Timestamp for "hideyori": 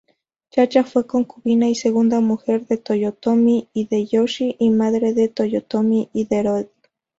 6.11-6.69